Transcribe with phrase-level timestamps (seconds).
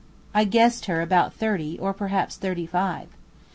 [0.33, 3.09] I guessed her about thirty, or perhaps thirty five.